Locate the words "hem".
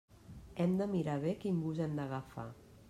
0.63-0.73, 1.87-1.97